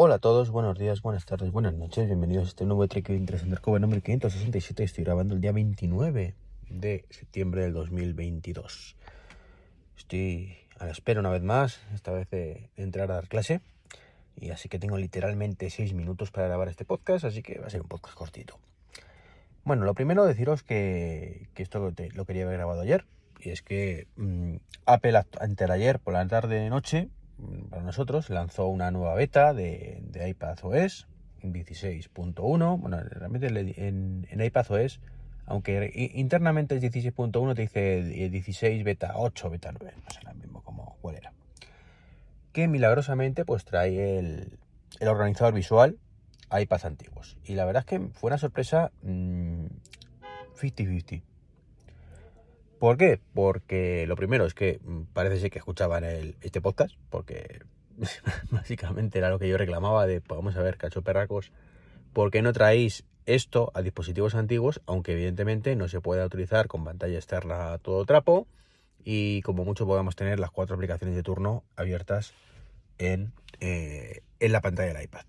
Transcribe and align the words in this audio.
Hola 0.00 0.14
a 0.14 0.18
todos, 0.20 0.50
buenos 0.50 0.78
días, 0.78 1.02
buenas 1.02 1.26
tardes, 1.26 1.50
buenas 1.50 1.74
noches, 1.74 2.06
bienvenidos 2.06 2.44
a 2.44 2.48
este 2.50 2.64
nuevo 2.64 2.86
Trek 2.86 3.10
Interest 3.10 3.42
Undercover 3.42 3.80
número 3.80 4.00
567. 4.00 4.84
Estoy 4.84 5.02
grabando 5.02 5.34
el 5.34 5.40
día 5.40 5.50
29 5.50 6.36
de 6.70 7.04
septiembre 7.10 7.62
del 7.62 7.72
2022. 7.72 8.94
Estoy 9.96 10.56
a 10.78 10.84
la 10.84 10.92
espera 10.92 11.18
una 11.18 11.30
vez 11.30 11.42
más, 11.42 11.80
esta 11.94 12.12
vez 12.12 12.30
de 12.30 12.70
entrar 12.76 13.10
a 13.10 13.14
dar 13.14 13.26
clase. 13.26 13.60
Y 14.36 14.50
así 14.50 14.68
que 14.68 14.78
tengo 14.78 14.96
literalmente 14.98 15.68
6 15.68 15.94
minutos 15.94 16.30
para 16.30 16.46
grabar 16.46 16.68
este 16.68 16.84
podcast, 16.84 17.24
así 17.24 17.42
que 17.42 17.58
va 17.58 17.66
a 17.66 17.70
ser 17.70 17.82
un 17.82 17.88
podcast 17.88 18.14
cortito. 18.14 18.56
Bueno, 19.64 19.84
lo 19.84 19.94
primero 19.94 20.26
deciros 20.26 20.62
que, 20.62 21.48
esto 21.56 21.80
lo 22.14 22.24
quería 22.24 22.44
haber 22.44 22.58
grabado 22.58 22.82
ayer. 22.82 23.04
Y 23.40 23.50
es 23.50 23.62
que 23.62 24.06
mmm, 24.14 24.58
Apple 24.86 25.20
antes 25.40 25.70
ayer 25.70 25.98
por 25.98 26.14
la 26.14 26.24
tarde 26.28 26.70
noche 26.70 27.08
para 27.70 27.82
nosotros, 27.82 28.30
lanzó 28.30 28.66
una 28.66 28.90
nueva 28.90 29.14
beta 29.14 29.54
de, 29.54 30.00
de 30.02 30.28
iPadOS 30.28 31.06
16.1. 31.42 32.80
Bueno, 32.80 33.00
realmente 33.00 33.48
en, 33.48 34.26
en 34.30 34.40
iPadOS, 34.40 35.00
aunque 35.46 36.10
internamente 36.14 36.76
es 36.76 36.82
16.1, 36.82 37.54
te 37.54 37.62
dice 37.62 38.02
16 38.02 38.84
beta 38.84 39.12
8, 39.16 39.50
beta 39.50 39.72
9, 39.78 39.94
no 39.96 40.10
sé 40.10 40.22
la 40.22 40.34
mismo 40.34 40.62
como 40.62 40.96
cuál 41.00 41.16
era. 41.16 41.32
Que 42.52 42.68
milagrosamente 42.68 43.44
pues 43.44 43.64
trae 43.64 44.18
el, 44.18 44.58
el 45.00 45.08
organizador 45.08 45.54
visual 45.54 45.98
iPads 46.50 46.84
antiguos. 46.84 47.38
Y 47.44 47.54
la 47.54 47.64
verdad 47.64 47.80
es 47.80 47.86
que 47.86 48.00
fue 48.12 48.28
una 48.28 48.38
sorpresa 48.38 48.92
50-50. 49.02 51.22
¿Por 52.78 52.96
qué? 52.96 53.20
Porque 53.34 54.06
lo 54.06 54.16
primero 54.16 54.46
es 54.46 54.54
que 54.54 54.80
mm, 54.84 55.02
parece 55.12 55.40
ser 55.40 55.50
que 55.50 55.58
escuchaban 55.58 56.04
el, 56.04 56.36
este 56.40 56.60
podcast, 56.60 56.94
porque 57.10 57.60
básicamente 58.50 59.18
era 59.18 59.30
lo 59.30 59.38
que 59.38 59.48
yo 59.48 59.58
reclamaba 59.58 60.06
de, 60.06 60.20
pues 60.20 60.38
vamos 60.38 60.56
a 60.56 60.62
ver, 60.62 60.76
cacho 60.76 61.02
perracos, 61.02 61.52
¿por 62.12 62.30
qué 62.30 62.42
no 62.42 62.52
traéis 62.52 63.04
esto 63.26 63.72
a 63.74 63.82
dispositivos 63.82 64.34
antiguos? 64.34 64.80
Aunque 64.86 65.12
evidentemente 65.12 65.74
no 65.76 65.88
se 65.88 66.00
pueda 66.00 66.24
utilizar 66.24 66.68
con 66.68 66.84
pantalla 66.84 67.16
externa 67.16 67.78
todo 67.78 68.04
trapo 68.04 68.46
y 69.04 69.42
como 69.42 69.64
mucho 69.64 69.86
podamos 69.86 70.16
tener 70.16 70.38
las 70.38 70.50
cuatro 70.50 70.76
aplicaciones 70.76 71.16
de 71.16 71.22
turno 71.22 71.64
abiertas 71.76 72.32
en, 72.98 73.32
eh, 73.60 74.22
en 74.40 74.52
la 74.52 74.60
pantalla 74.60 74.92
del 74.92 75.02
iPad. 75.02 75.24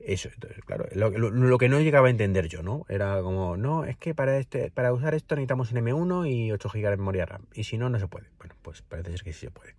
Eso, 0.00 0.30
entonces, 0.32 0.64
claro, 0.64 0.86
lo, 0.92 1.58
que 1.58 1.68
no 1.68 1.80
llegaba 1.80 2.08
a 2.08 2.10
entender 2.10 2.48
yo, 2.48 2.62
¿no? 2.62 2.86
Era 2.88 3.20
como, 3.20 3.58
no, 3.58 3.84
es 3.84 3.98
que 3.98 4.14
para 4.14 4.38
este 4.38 4.70
para 4.70 4.94
usar 4.94 5.14
esto 5.14 5.34
necesitamos 5.34 5.72
un 5.72 5.78
M1 5.78 6.30
y 6.30 6.52
8 6.52 6.70
GB 6.72 6.90
de 6.90 6.96
memoria 6.96 7.26
RAM. 7.26 7.46
Y 7.54 7.64
si 7.64 7.76
no, 7.76 7.90
no 7.90 7.98
se 7.98 8.08
puede. 8.08 8.28
Bueno, 8.38 8.54
pues 8.62 8.80
parece 8.80 9.10
ser 9.10 9.22
que 9.22 9.32
sí 9.34 9.40
se 9.40 9.50
puede. 9.50 9.74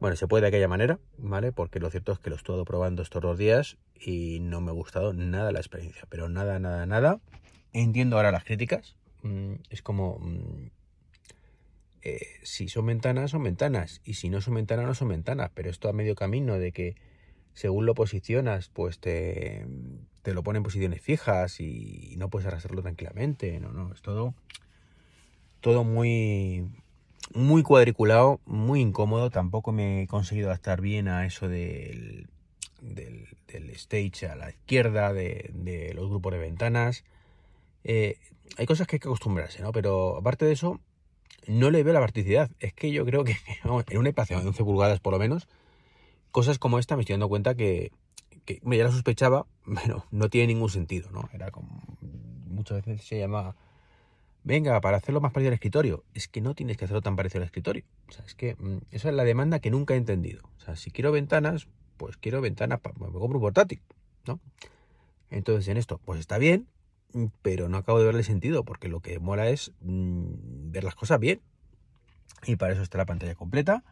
Bueno, 0.00 0.16
se 0.16 0.26
puede 0.26 0.42
de 0.42 0.48
aquella 0.48 0.68
manera, 0.68 0.98
¿vale? 1.18 1.52
Porque 1.52 1.78
lo 1.78 1.88
cierto 1.90 2.12
es 2.12 2.18
que 2.18 2.30
lo 2.30 2.36
he 2.36 2.38
estado 2.38 2.64
probando 2.64 3.02
estos 3.02 3.22
dos 3.22 3.38
días 3.38 3.78
y 3.98 4.40
no 4.40 4.60
me 4.60 4.70
ha 4.70 4.74
gustado 4.74 5.12
nada 5.14 5.52
la 5.52 5.60
experiencia. 5.60 6.02
Pero 6.08 6.28
nada, 6.28 6.58
nada, 6.58 6.84
nada. 6.84 7.20
Entiendo 7.72 8.16
ahora 8.16 8.32
las 8.32 8.44
críticas. 8.44 8.96
Mm, 9.22 9.54
es 9.70 9.82
como... 9.82 10.18
Mm, 10.18 10.70
eh, 12.02 12.20
si 12.42 12.68
son 12.68 12.86
ventanas, 12.86 13.30
son 13.30 13.42
ventanas. 13.42 14.00
Y 14.04 14.14
si 14.14 14.28
no 14.28 14.40
son 14.40 14.54
ventanas, 14.54 14.86
no 14.86 14.94
son 14.94 15.08
ventanas. 15.08 15.50
Pero 15.54 15.70
esto 15.70 15.88
a 15.88 15.92
medio 15.92 16.14
camino 16.14 16.58
de 16.58 16.72
que 16.72 16.96
según 17.56 17.86
lo 17.86 17.94
posicionas, 17.94 18.68
pues 18.68 18.98
te, 18.98 19.66
lo 20.24 20.42
pone 20.42 20.58
en 20.58 20.62
posiciones 20.62 21.00
fijas 21.00 21.58
y 21.58 22.14
no 22.18 22.28
puedes 22.28 22.46
arrastrarlo 22.46 22.82
tranquilamente. 22.82 23.58
No, 23.60 23.72
no, 23.72 23.94
es 23.94 24.02
todo, 24.02 24.34
todo 25.62 25.82
muy, 25.82 26.68
muy 27.32 27.62
cuadriculado, 27.62 28.40
muy 28.44 28.82
incómodo. 28.82 29.30
Tampoco 29.30 29.72
me 29.72 30.02
he 30.02 30.06
conseguido 30.06 30.48
adaptar 30.48 30.82
bien 30.82 31.08
a 31.08 31.24
eso 31.24 31.48
del, 31.48 32.28
del, 32.82 33.26
stage 33.70 34.26
a 34.26 34.36
la 34.36 34.50
izquierda, 34.50 35.14
de, 35.14 35.92
los 35.94 36.10
grupos 36.10 36.34
de 36.34 36.38
ventanas. 36.38 37.04
Eh, 37.84 38.18
hay 38.58 38.66
cosas 38.66 38.86
que 38.86 38.96
hay 38.96 39.00
que 39.00 39.08
acostumbrarse, 39.08 39.62
¿no? 39.62 39.72
Pero 39.72 40.18
aparte 40.18 40.44
de 40.44 40.52
eso, 40.52 40.78
no 41.46 41.70
le 41.70 41.82
veo 41.82 41.94
la 41.94 42.00
practicidad. 42.00 42.50
Es 42.60 42.74
que 42.74 42.92
yo 42.92 43.06
creo 43.06 43.24
que 43.24 43.38
en 43.64 43.98
una 43.98 44.10
espacio 44.10 44.38
de 44.38 44.46
11 44.46 44.62
pulgadas 44.62 45.00
por 45.00 45.14
lo 45.14 45.18
menos, 45.18 45.48
cosas 46.36 46.58
como 46.58 46.78
esta 46.78 46.96
me 46.96 47.00
estoy 47.00 47.14
dando 47.14 47.30
cuenta 47.30 47.54
que, 47.54 47.92
que 48.44 48.60
ya 48.62 48.84
la 48.84 48.92
sospechaba, 48.92 49.46
pero 49.64 50.04
no 50.10 50.28
tiene 50.28 50.48
ningún 50.48 50.68
sentido, 50.68 51.10
¿no? 51.10 51.30
Era 51.32 51.50
como, 51.50 51.82
muchas 52.46 52.84
veces 52.84 53.06
se 53.08 53.18
llama, 53.18 53.56
venga, 54.44 54.78
para 54.82 54.98
hacerlo 54.98 55.22
más 55.22 55.32
parecido 55.32 55.48
al 55.48 55.54
escritorio. 55.54 56.04
Es 56.12 56.28
que 56.28 56.42
no 56.42 56.54
tienes 56.54 56.76
que 56.76 56.84
hacerlo 56.84 57.00
tan 57.00 57.16
parecido 57.16 57.40
al 57.40 57.46
escritorio. 57.46 57.84
O 58.06 58.12
sea, 58.12 58.22
es 58.26 58.34
que 58.34 58.54
mm, 58.54 58.80
esa 58.90 59.08
es 59.08 59.14
la 59.14 59.24
demanda 59.24 59.60
que 59.60 59.70
nunca 59.70 59.94
he 59.94 59.96
entendido. 59.96 60.42
O 60.58 60.60
sea, 60.60 60.76
si 60.76 60.90
quiero 60.90 61.10
ventanas, 61.10 61.68
pues 61.96 62.18
quiero 62.18 62.42
ventanas, 62.42 62.80
me 63.00 63.06
compro 63.12 63.38
un 63.38 63.40
portátil, 63.40 63.80
¿no? 64.26 64.38
Entonces 65.30 65.66
en 65.68 65.78
esto, 65.78 66.02
pues 66.04 66.20
está 66.20 66.36
bien, 66.36 66.66
pero 67.40 67.70
no 67.70 67.78
acabo 67.78 67.98
de 67.98 68.04
verle 68.04 68.24
sentido, 68.24 68.62
porque 68.62 68.88
lo 68.88 69.00
que 69.00 69.18
mola 69.20 69.48
es 69.48 69.72
mm, 69.80 70.70
ver 70.70 70.84
las 70.84 70.96
cosas 70.96 71.18
bien. 71.18 71.40
Y 72.46 72.56
para 72.56 72.74
eso 72.74 72.82
está 72.82 72.98
la 72.98 73.06
pantalla 73.06 73.36
completa 73.36 73.84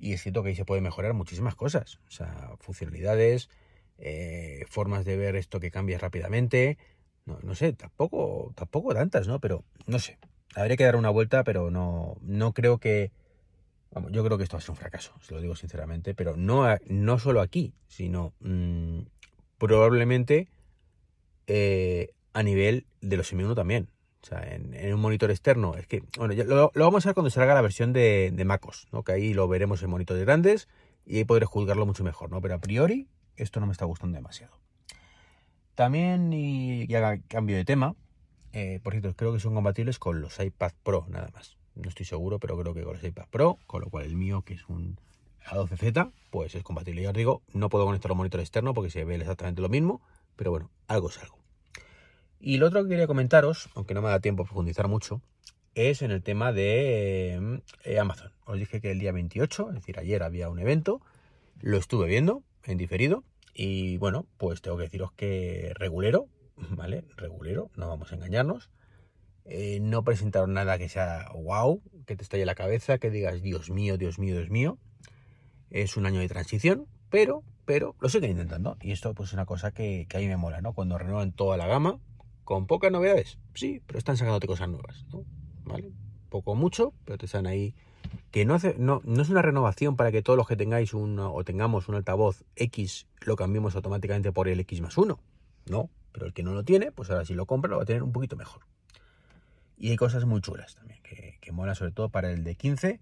y 0.00 0.14
es 0.14 0.22
cierto 0.22 0.42
que 0.42 0.50
ahí 0.50 0.54
se 0.56 0.64
puede 0.64 0.80
mejorar 0.80 1.14
muchísimas 1.14 1.54
cosas. 1.54 1.98
O 2.08 2.10
sea, 2.10 2.54
funcionalidades, 2.60 3.50
eh, 3.98 4.64
formas 4.68 5.04
de 5.04 5.16
ver 5.16 5.36
esto 5.36 5.60
que 5.60 5.70
cambia 5.70 5.98
rápidamente. 5.98 6.78
No, 7.26 7.38
no, 7.42 7.54
sé, 7.54 7.74
tampoco, 7.74 8.52
tampoco 8.56 8.94
tantas, 8.94 9.28
¿no? 9.28 9.40
Pero 9.40 9.64
no 9.86 9.98
sé. 9.98 10.18
Habría 10.54 10.76
que 10.76 10.84
dar 10.84 10.96
una 10.96 11.10
vuelta, 11.10 11.44
pero 11.44 11.70
no, 11.70 12.16
no 12.22 12.52
creo 12.52 12.78
que. 12.78 13.12
Vamos, 13.92 14.12
yo 14.12 14.24
creo 14.24 14.38
que 14.38 14.44
esto 14.44 14.56
va 14.56 14.58
a 14.58 14.62
ser 14.62 14.70
un 14.70 14.76
fracaso, 14.76 15.12
se 15.20 15.34
lo 15.34 15.40
digo 15.40 15.56
sinceramente, 15.56 16.14
pero 16.14 16.36
no, 16.36 16.64
no 16.86 17.18
solo 17.18 17.40
aquí, 17.40 17.74
sino 17.88 18.34
mmm, 18.38 19.00
probablemente 19.58 20.48
eh, 21.48 22.12
a 22.32 22.44
nivel 22.44 22.86
de 23.00 23.16
los 23.16 23.32
M1 23.32 23.56
también. 23.56 23.88
O 24.22 24.26
sea, 24.26 24.42
en, 24.54 24.92
un 24.92 25.00
monitor 25.00 25.30
externo. 25.30 25.74
Es 25.76 25.86
que, 25.86 26.02
bueno, 26.18 26.34
lo, 26.44 26.72
vamos 26.74 27.06
a 27.06 27.08
ver 27.08 27.14
cuando 27.14 27.30
salga 27.30 27.54
la 27.54 27.62
versión 27.62 27.92
de, 27.92 28.42
MacOS, 28.44 28.88
¿no? 28.92 29.02
Que 29.02 29.12
ahí 29.12 29.34
lo 29.34 29.48
veremos 29.48 29.82
en 29.82 29.90
monitores 29.90 30.24
grandes 30.24 30.68
y 31.06 31.18
ahí 31.18 31.24
podré 31.24 31.46
juzgarlo 31.46 31.86
mucho 31.86 32.04
mejor, 32.04 32.30
¿no? 32.30 32.40
Pero 32.40 32.54
a 32.54 32.58
priori, 32.58 33.08
esto 33.36 33.60
no 33.60 33.66
me 33.66 33.72
está 33.72 33.86
gustando 33.86 34.16
demasiado. 34.16 34.52
También, 35.74 36.32
y, 36.32 36.92
haga 36.94 37.18
cambio 37.28 37.56
de 37.56 37.64
tema, 37.64 37.94
eh, 38.52 38.80
por 38.82 38.92
cierto, 38.92 39.14
creo 39.16 39.32
que 39.32 39.40
son 39.40 39.54
compatibles 39.54 39.98
con 39.98 40.20
los 40.20 40.38
iPad 40.38 40.72
Pro, 40.82 41.06
nada 41.08 41.30
más. 41.32 41.56
No 41.74 41.88
estoy 41.88 42.04
seguro, 42.04 42.38
pero 42.38 42.58
creo 42.58 42.74
que 42.74 42.82
con 42.82 42.94
los 42.94 43.04
iPad 43.04 43.26
Pro, 43.30 43.58
con 43.66 43.80
lo 43.80 43.88
cual 43.88 44.04
el 44.04 44.16
mío, 44.16 44.42
que 44.42 44.54
es 44.54 44.68
un 44.68 44.98
A12Z, 45.46 46.12
pues 46.30 46.54
es 46.54 46.62
compatible. 46.62 47.02
Ya 47.02 47.10
os 47.10 47.14
digo, 47.14 47.42
no 47.54 47.70
puedo 47.70 47.86
conectarlo 47.86 48.14
a 48.14 48.18
monitor 48.18 48.40
externo 48.40 48.74
porque 48.74 48.90
se 48.90 49.04
ve 49.04 49.14
exactamente 49.14 49.62
lo 49.62 49.70
mismo, 49.70 50.02
pero 50.36 50.50
bueno, 50.50 50.70
algo 50.88 51.08
es 51.08 51.18
algo. 51.18 51.39
Y 52.40 52.56
lo 52.56 52.66
otro 52.66 52.82
que 52.82 52.88
quería 52.88 53.06
comentaros, 53.06 53.68
aunque 53.74 53.92
no 53.92 54.00
me 54.00 54.08
da 54.08 54.20
tiempo 54.20 54.42
a 54.42 54.46
profundizar 54.46 54.88
mucho, 54.88 55.20
es 55.74 56.00
en 56.00 56.10
el 56.10 56.22
tema 56.22 56.52
de 56.52 57.60
eh, 57.84 57.98
Amazon. 57.98 58.32
Os 58.46 58.58
dije 58.58 58.80
que 58.80 58.90
el 58.90 58.98
día 58.98 59.12
28, 59.12 59.68
es 59.68 59.74
decir, 59.74 59.98
ayer 59.98 60.22
había 60.22 60.48
un 60.48 60.58
evento, 60.58 61.02
lo 61.60 61.76
estuve 61.76 62.08
viendo 62.08 62.42
en 62.64 62.78
diferido 62.78 63.24
y 63.54 63.98
bueno, 63.98 64.26
pues 64.38 64.62
tengo 64.62 64.78
que 64.78 64.84
deciros 64.84 65.12
que 65.12 65.72
regulero, 65.74 66.28
¿vale? 66.70 67.04
Regulero, 67.16 67.70
no 67.76 67.88
vamos 67.88 68.10
a 68.10 68.14
engañarnos. 68.14 68.70
Eh, 69.44 69.80
no 69.80 70.02
presentaron 70.02 70.54
nada 70.54 70.78
que 70.78 70.88
sea 70.88 71.28
wow, 71.34 71.82
que 72.06 72.16
te 72.16 72.22
estalle 72.22 72.46
la 72.46 72.54
cabeza, 72.54 72.98
que 72.98 73.10
digas 73.10 73.42
Dios 73.42 73.68
mío, 73.68 73.98
Dios 73.98 74.18
mío, 74.18 74.34
Dios 74.34 74.48
mío. 74.48 74.78
Es 75.68 75.98
un 75.98 76.06
año 76.06 76.20
de 76.20 76.28
transición, 76.28 76.86
pero, 77.10 77.42
pero 77.66 77.96
lo 78.00 78.08
siguen 78.08 78.30
intentando. 78.30 78.78
Y 78.80 78.92
esto 78.92 79.12
pues 79.12 79.28
es 79.30 79.34
una 79.34 79.44
cosa 79.44 79.72
que, 79.72 80.06
que 80.08 80.16
a 80.16 80.20
mí 80.20 80.26
me 80.26 80.38
mola, 80.38 80.62
¿no? 80.62 80.72
Cuando 80.72 80.96
renuevan 80.96 81.32
toda 81.32 81.56
la 81.56 81.66
gama, 81.66 82.00
con 82.50 82.66
pocas 82.66 82.90
novedades, 82.90 83.38
sí, 83.54 83.80
pero 83.86 84.00
están 84.00 84.16
sacándote 84.16 84.48
cosas 84.48 84.68
nuevas, 84.68 85.06
¿no? 85.12 85.24
¿Vale? 85.66 85.92
Poco 86.30 86.56
mucho, 86.56 86.92
pero 87.04 87.16
te 87.16 87.26
están 87.26 87.46
ahí. 87.46 87.76
Que 88.32 88.44
no, 88.44 88.54
hace, 88.54 88.74
no, 88.76 89.00
no 89.04 89.22
es 89.22 89.28
una 89.28 89.40
renovación 89.40 89.94
para 89.94 90.10
que 90.10 90.20
todos 90.20 90.36
los 90.36 90.48
que 90.48 90.56
tengáis 90.56 90.92
un, 90.92 91.16
o 91.20 91.44
tengamos 91.44 91.88
un 91.88 91.94
altavoz 91.94 92.42
X 92.56 93.06
lo 93.20 93.36
cambiemos 93.36 93.76
automáticamente 93.76 94.32
por 94.32 94.48
el 94.48 94.58
X 94.58 94.80
más 94.80 94.98
1. 94.98 95.20
No, 95.66 95.90
pero 96.10 96.26
el 96.26 96.32
que 96.32 96.42
no 96.42 96.52
lo 96.52 96.64
tiene, 96.64 96.90
pues 96.90 97.08
ahora 97.10 97.24
si 97.24 97.34
lo 97.34 97.46
compra 97.46 97.70
lo 97.70 97.76
va 97.76 97.84
a 97.84 97.86
tener 97.86 98.02
un 98.02 98.10
poquito 98.10 98.34
mejor. 98.34 98.62
Y 99.78 99.90
hay 99.90 99.96
cosas 99.96 100.24
muy 100.24 100.40
chulas 100.40 100.74
también, 100.74 101.00
que, 101.04 101.38
que 101.40 101.52
mola 101.52 101.76
sobre 101.76 101.92
todo 101.92 102.08
para 102.08 102.32
el 102.32 102.42
de 102.42 102.56
15 102.56 102.98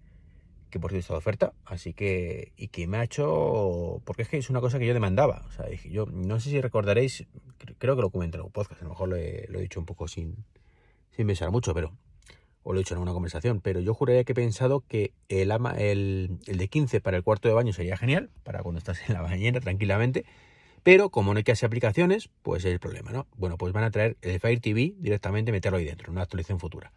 que 0.69 0.79
por 0.79 0.91
cierto 0.91 1.01
está 1.01 1.13
de 1.13 1.17
oferta, 1.17 1.53
así 1.65 1.93
que, 1.93 2.53
y 2.57 2.67
que 2.69 2.87
me 2.87 2.97
ha 2.97 3.03
hecho, 3.03 4.01
porque 4.05 4.23
es 4.23 4.29
que 4.29 4.37
es 4.37 4.49
una 4.49 4.61
cosa 4.61 4.79
que 4.79 4.85
yo 4.85 4.93
demandaba, 4.93 5.45
o 5.47 5.51
sea, 5.51 5.65
yo 5.89 6.05
no 6.05 6.39
sé 6.39 6.49
si 6.49 6.61
recordaréis, 6.61 7.25
creo 7.77 7.95
que 7.95 8.01
lo 8.01 8.09
comenté 8.09 8.37
en 8.37 8.43
un 8.43 8.51
podcast, 8.51 8.81
a 8.81 8.85
lo 8.85 8.91
mejor 8.91 9.09
lo 9.09 9.15
he, 9.15 9.47
dicho 9.61 9.79
un 9.79 9.85
poco 9.85 10.07
sin, 10.07 10.45
sin 11.11 11.27
pensar 11.27 11.51
mucho, 11.51 11.73
pero, 11.73 11.93
o 12.63 12.73
lo 12.73 12.79
he 12.79 12.83
dicho 12.83 12.95
en 12.95 13.01
una 13.01 13.13
conversación, 13.13 13.61
pero 13.61 13.79
yo 13.79 13.93
juraría 13.93 14.23
que 14.23 14.33
he 14.33 14.35
pensado 14.35 14.81
que 14.87 15.13
el, 15.27 15.51
ama, 15.51 15.73
el, 15.77 16.37
el 16.47 16.57
de 16.57 16.67
15 16.67 17.01
para 17.01 17.17
el 17.17 17.23
cuarto 17.23 17.47
de 17.47 17.55
baño 17.55 17.73
sería 17.73 17.97
genial, 17.97 18.29
para 18.43 18.61
cuando 18.61 18.79
estás 18.79 19.07
en 19.07 19.15
la 19.15 19.21
bañera 19.21 19.59
tranquilamente, 19.59 20.25
pero 20.83 21.09
como 21.09 21.33
no 21.33 21.37
hay 21.37 21.43
que 21.43 21.51
hacer 21.51 21.67
aplicaciones, 21.67 22.29
pues 22.41 22.63
es 22.65 22.71
el 22.71 22.79
problema, 22.79 23.11
¿no? 23.11 23.27
Bueno, 23.35 23.57
pues 23.57 23.73
van 23.73 23.83
a 23.83 23.91
traer 23.91 24.17
el 24.21 24.39
Fire 24.39 24.59
TV 24.59 24.93
directamente, 24.97 25.51
meterlo 25.51 25.77
ahí 25.77 25.85
dentro, 25.85 26.11
una 26.11 26.21
actualización 26.21 26.59
futura. 26.59 26.91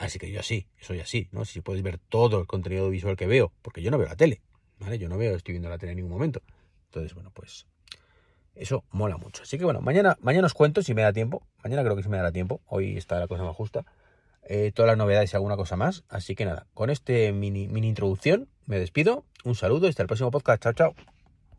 Así 0.00 0.18
que 0.18 0.30
yo 0.30 0.40
así, 0.40 0.66
soy 0.80 1.00
así, 1.00 1.28
¿no? 1.30 1.44
Si 1.44 1.60
puedes 1.60 1.82
ver 1.82 1.98
todo 1.98 2.40
el 2.40 2.46
contenido 2.46 2.88
visual 2.88 3.16
que 3.16 3.26
veo, 3.26 3.52
porque 3.60 3.82
yo 3.82 3.90
no 3.90 3.98
veo 3.98 4.08
la 4.08 4.16
tele, 4.16 4.40
¿vale? 4.78 4.98
Yo 4.98 5.10
no 5.10 5.18
veo, 5.18 5.36
estoy 5.36 5.52
viendo 5.52 5.68
la 5.68 5.76
tele 5.76 5.92
en 5.92 5.96
ningún 5.96 6.12
momento. 6.12 6.40
Entonces, 6.86 7.12
bueno, 7.12 7.30
pues 7.34 7.66
eso 8.54 8.82
mola 8.90 9.18
mucho. 9.18 9.42
Así 9.42 9.58
que 9.58 9.64
bueno, 9.64 9.82
mañana, 9.82 10.16
mañana 10.22 10.46
os 10.46 10.54
cuento 10.54 10.82
si 10.82 10.94
me 10.94 11.02
da 11.02 11.12
tiempo. 11.12 11.46
Mañana 11.62 11.82
creo 11.84 11.96
que 11.96 12.02
sí 12.02 12.08
me 12.08 12.16
dará 12.16 12.32
tiempo. 12.32 12.62
Hoy 12.64 12.96
está 12.96 13.20
la 13.20 13.28
cosa 13.28 13.44
más 13.44 13.54
justa. 13.54 13.84
Eh, 14.42 14.72
todas 14.74 14.88
las 14.88 14.96
novedades 14.96 15.34
y 15.34 15.36
alguna 15.36 15.56
cosa 15.56 15.76
más. 15.76 16.04
Así 16.08 16.34
que 16.34 16.46
nada, 16.46 16.66
con 16.72 16.88
este 16.88 17.32
mini, 17.32 17.68
mini 17.68 17.88
introducción 17.88 18.48
me 18.64 18.78
despido. 18.78 19.26
Un 19.44 19.54
saludo 19.54 19.86
y 19.86 19.90
hasta 19.90 20.02
el 20.02 20.08
próximo 20.08 20.30
podcast. 20.30 20.62
Chao, 20.62 20.72
chao. 20.72 21.19